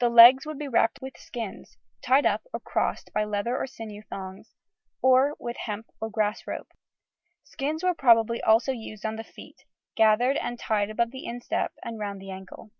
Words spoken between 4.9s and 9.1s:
or with hemp or grass rope. Skins were probably also used